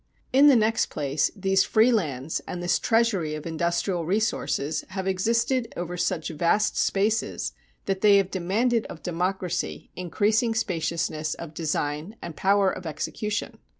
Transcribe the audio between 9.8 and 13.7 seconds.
increasing spaciousness of design and power of execution.